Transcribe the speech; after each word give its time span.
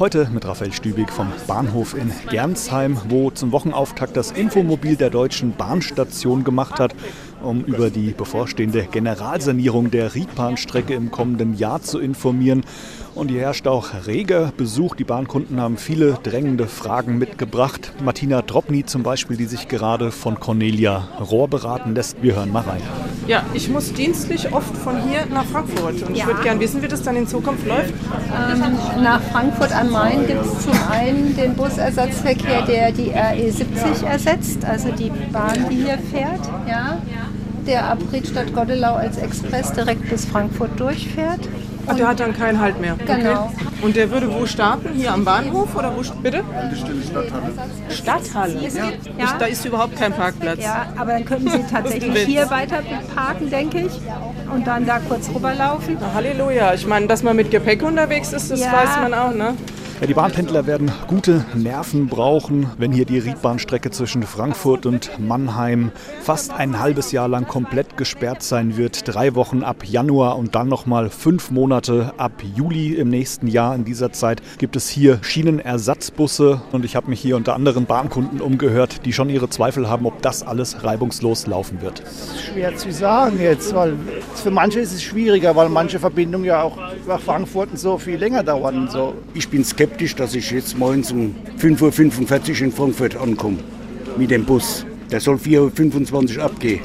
Heute 0.00 0.30
mit 0.32 0.46
Raphael 0.46 0.72
Stübig 0.72 1.12
vom 1.12 1.30
Bahnhof 1.46 1.94
in 1.94 2.10
Gernsheim, 2.30 2.96
wo 3.10 3.30
zum 3.30 3.52
Wochenauftakt 3.52 4.16
das 4.16 4.30
Infomobil 4.30 4.96
der 4.96 5.10
Deutschen 5.10 5.52
Bahnstation 5.52 6.42
gemacht 6.42 6.80
hat, 6.80 6.94
um 7.42 7.66
über 7.66 7.90
die 7.90 8.12
bevorstehende 8.12 8.88
Generalsanierung 8.90 9.90
der 9.90 10.14
Riedbahnstrecke 10.14 10.94
im 10.94 11.10
kommenden 11.10 11.54
Jahr 11.54 11.82
zu 11.82 11.98
informieren. 11.98 12.64
Und 13.14 13.30
hier 13.30 13.42
herrscht 13.42 13.66
auch 13.66 14.06
reger 14.06 14.54
Besuch. 14.56 14.94
Die 14.94 15.04
Bahnkunden 15.04 15.60
haben 15.60 15.76
viele 15.76 16.14
drängende 16.22 16.66
Fragen 16.66 17.18
mitgebracht. 17.18 17.92
Martina 18.02 18.40
Dropny 18.40 18.86
zum 18.86 19.02
Beispiel, 19.02 19.36
die 19.36 19.44
sich 19.44 19.68
gerade 19.68 20.12
von 20.12 20.40
Cornelia 20.40 21.08
Rohr 21.30 21.48
beraten 21.48 21.94
lässt. 21.94 22.22
Wir 22.22 22.36
hören 22.36 22.50
mal 22.50 22.62
rein. 22.62 22.80
Ja, 23.26 23.42
ich 23.54 23.68
muss 23.68 23.92
dienstlich 23.92 24.52
oft 24.52 24.76
von 24.76 25.00
hier 25.02 25.26
nach 25.32 25.44
Frankfurt. 25.44 26.02
Und 26.02 26.12
ich 26.12 26.18
Ja. 26.20 26.26
würde 26.26 26.42
gerne 26.42 26.60
wissen, 26.60 26.82
wie 26.82 26.88
das 26.88 27.02
dann 27.02 27.16
in 27.16 27.26
Zukunft 27.26 27.66
läuft. 27.66 27.90
Ähm, 27.92 29.02
nach 29.02 29.20
Frankfurt 29.32 29.74
am 29.74 29.90
Main 29.90 30.26
gibt 30.26 30.44
es 30.44 30.64
zum 30.64 30.72
einen 30.90 31.36
den 31.36 31.54
Busersatzverkehr, 31.54 32.62
der 32.62 32.92
die 32.92 33.12
RE70 33.12 34.04
ersetzt, 34.06 34.64
also 34.64 34.90
die 34.90 35.10
Bahn, 35.32 35.66
die 35.70 35.76
hier 35.76 35.98
fährt, 36.12 36.48
ja, 36.68 36.98
der 37.66 37.88
ab 37.90 37.98
Riedstadt 38.12 38.52
Goddelau 38.54 38.94
als 38.94 39.16
Express 39.18 39.72
direkt 39.72 40.08
bis 40.10 40.24
Frankfurt 40.24 40.78
durchfährt. 40.80 41.40
Und 41.86 41.98
der 41.98 42.08
hat 42.08 42.20
dann 42.20 42.36
keinen 42.36 42.60
Halt 42.60 42.80
mehr. 42.80 42.96
Genau. 43.06 43.52
Und 43.82 43.96
der 43.96 44.10
würde 44.10 44.32
wo 44.32 44.44
starten? 44.46 44.90
Hier 44.94 45.12
am 45.12 45.24
Bahnhof 45.24 45.74
oder 45.74 45.92
wo? 45.96 46.02
Bitte? 46.22 46.44
Stadthalle. 47.90 48.54
Es 48.66 48.74
gibt, 48.74 49.06
Ich, 49.06 49.18
ja, 49.18 49.36
da 49.38 49.46
ist 49.46 49.64
überhaupt 49.64 49.96
kein 49.96 50.12
Parkplatz. 50.12 50.60
ja, 50.62 50.86
aber 50.98 51.12
dann 51.12 51.24
könnten 51.24 51.48
Sie 51.50 51.64
tatsächlich 51.70 52.18
hier 52.26 52.50
weiter 52.50 52.82
parken, 53.14 53.50
denke 53.50 53.80
ich, 53.80 53.92
und 54.52 54.66
dann 54.66 54.86
da 54.86 54.98
kurz 54.98 55.28
rüberlaufen. 55.34 55.96
Na, 56.00 56.12
Halleluja. 56.14 56.74
Ich 56.74 56.86
meine, 56.86 57.06
dass 57.06 57.22
man 57.22 57.36
mit 57.36 57.50
Gepäck 57.50 57.82
unterwegs 57.82 58.32
ist, 58.32 58.50
das 58.50 58.60
Ja. 58.60 58.72
weiß 58.72 58.96
man 59.02 59.14
auch, 59.14 59.32
ne? 59.34 59.54
Ja, 60.00 60.06
die 60.06 60.14
Bahnpendler 60.14 60.66
werden 60.66 60.90
gute 61.08 61.44
Nerven 61.54 62.06
brauchen, 62.06 62.70
wenn 62.78 62.90
hier 62.90 63.04
die 63.04 63.18
Riedbahnstrecke 63.18 63.90
zwischen 63.90 64.22
Frankfurt 64.22 64.86
und 64.86 65.10
Mannheim 65.18 65.92
fast 66.22 66.54
ein 66.54 66.80
halbes 66.80 67.12
Jahr 67.12 67.28
lang 67.28 67.46
komplett 67.46 67.98
gesperrt 67.98 68.42
sein 68.42 68.78
wird. 68.78 69.02
Drei 69.06 69.34
Wochen 69.34 69.62
ab 69.62 69.84
Januar 69.84 70.38
und 70.38 70.54
dann 70.54 70.68
nochmal 70.68 71.10
fünf 71.10 71.50
Monate 71.50 72.14
ab 72.16 72.32
Juli 72.56 72.94
im 72.94 73.10
nächsten 73.10 73.46
Jahr. 73.46 73.74
In 73.74 73.84
dieser 73.84 74.10
Zeit 74.10 74.40
gibt 74.56 74.74
es 74.74 74.88
hier 74.88 75.18
Schienenersatzbusse 75.20 76.62
und 76.72 76.86
ich 76.86 76.96
habe 76.96 77.10
mich 77.10 77.20
hier 77.20 77.36
unter 77.36 77.54
anderen 77.54 77.84
Bahnkunden 77.84 78.40
umgehört, 78.40 79.04
die 79.04 79.12
schon 79.12 79.28
ihre 79.28 79.50
Zweifel 79.50 79.90
haben, 79.90 80.06
ob 80.06 80.22
das 80.22 80.42
alles 80.42 80.82
reibungslos 80.82 81.46
laufen 81.46 81.82
wird. 81.82 82.02
schwer 82.50 82.74
zu 82.74 82.90
sagen 82.90 83.38
jetzt, 83.38 83.74
weil 83.74 83.96
für 84.34 84.50
manche 84.50 84.80
ist 84.80 84.94
es 84.94 85.02
schwieriger, 85.02 85.54
weil 85.56 85.68
manche 85.68 85.98
Verbindungen 85.98 86.46
ja 86.46 86.62
auch 86.62 86.78
nach 87.06 87.20
Frankfurt 87.20 87.72
und 87.72 87.78
so 87.78 87.98
viel 87.98 88.16
länger 88.16 88.42
dauern 88.42 88.78
und 88.78 88.90
so. 88.90 89.12
Ich 89.34 89.46
bin 89.50 89.62
skeptisch, 89.62 89.89
dass 90.16 90.34
ich 90.34 90.50
jetzt 90.50 90.78
morgens 90.78 91.12
um 91.12 91.34
5.45 91.58 92.50
Uhr 92.50 92.60
in 92.66 92.72
Frankfurt 92.72 93.16
ankomme 93.16 93.58
mit 94.16 94.30
dem 94.30 94.44
Bus. 94.44 94.86
Der 95.10 95.20
soll 95.20 95.36
4.25 95.36 96.38
Uhr 96.38 96.44
abgehen. 96.44 96.80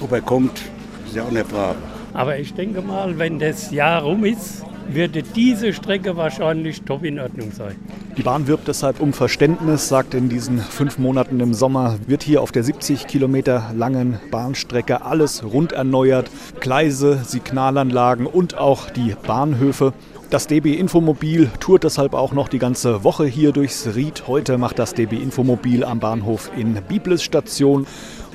Ob 0.00 0.12
er 0.12 0.20
kommt, 0.20 0.60
ist 1.06 1.16
ja 1.16 1.24
auch 1.24 1.28
eine 1.28 1.44
Frage. 1.44 1.78
Aber 2.12 2.38
ich 2.38 2.54
denke 2.54 2.80
mal, 2.80 3.18
wenn 3.18 3.38
das 3.38 3.70
Jahr 3.70 4.02
rum 4.02 4.24
ist, 4.24 4.64
würde 4.88 5.22
diese 5.22 5.72
Strecke 5.72 6.16
wahrscheinlich 6.16 6.82
top 6.82 7.04
in 7.04 7.18
Ordnung 7.18 7.52
sein. 7.52 7.76
Die 8.16 8.22
Bahn 8.22 8.46
wirbt 8.46 8.68
deshalb 8.68 9.00
um 9.00 9.12
Verständnis, 9.12 9.88
sagt 9.88 10.14
in 10.14 10.28
diesen 10.28 10.58
fünf 10.58 10.98
Monaten 10.98 11.40
im 11.40 11.54
Sommer, 11.54 11.96
wird 12.06 12.22
hier 12.22 12.42
auf 12.42 12.52
der 12.52 12.62
70 12.62 13.06
Kilometer 13.06 13.72
langen 13.74 14.20
Bahnstrecke 14.30 15.02
alles 15.02 15.44
rund 15.44 15.72
erneuert. 15.72 16.30
Gleise, 16.60 17.20
Signalanlagen 17.24 18.26
und 18.26 18.56
auch 18.56 18.90
die 18.90 19.14
Bahnhöfe. 19.26 19.92
Das 20.30 20.46
DB 20.48 20.74
Infomobil 20.74 21.48
tourt 21.60 21.84
deshalb 21.84 22.14
auch 22.14 22.32
noch 22.32 22.48
die 22.48 22.58
ganze 22.58 23.04
Woche 23.04 23.24
hier 23.24 23.52
durchs 23.52 23.94
Ried. 23.94 24.24
Heute 24.26 24.58
macht 24.58 24.78
das 24.78 24.94
DB 24.94 25.16
Infomobil 25.16 25.84
am 25.84 26.00
Bahnhof 26.00 26.50
in 26.56 26.74
Biblis 26.88 27.22
Station. 27.22 27.86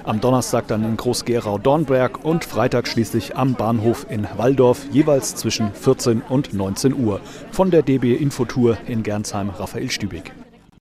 Am 0.03 0.21
Donnerstag 0.21 0.67
dann 0.67 0.83
in 0.83 0.97
Groß-Gerau-Dornberg 0.97 2.23
und 2.23 2.45
Freitag 2.45 2.87
schließlich 2.87 3.35
am 3.37 3.55
Bahnhof 3.55 4.05
in 4.09 4.27
Walldorf, 4.37 4.85
jeweils 4.91 5.35
zwischen 5.35 5.73
14 5.73 6.21
und 6.29 6.53
19 6.53 6.93
Uhr. 6.93 7.19
Von 7.51 7.71
der 7.71 7.81
DB 7.81 8.15
Infotour 8.15 8.77
in 8.87 9.03
Gernsheim, 9.03 9.49
Raphael 9.49 9.91
Stübig. 9.91 10.33